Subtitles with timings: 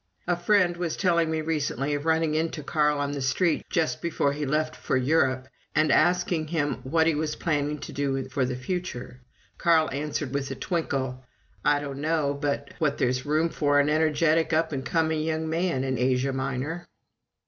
[0.27, 4.33] A friend was telling me recently of running into Carl on the street just before
[4.33, 8.55] he left for Europe and asking him what he was planning to do for the
[8.55, 9.21] future.
[9.59, 11.23] Carl answered with a twinkle,
[11.63, 15.83] "I don't know but what there's room for an energetic up and coming young man
[15.83, 16.87] in Asia Minor."